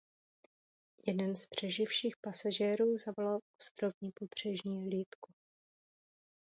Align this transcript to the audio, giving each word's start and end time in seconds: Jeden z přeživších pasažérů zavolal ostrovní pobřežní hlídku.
Jeden 1.07 1.35
z 1.35 1.45
přeživších 1.45 2.15
pasažérů 2.23 2.97
zavolal 2.97 3.39
ostrovní 3.61 4.11
pobřežní 4.19 4.85
hlídku. 4.85 5.31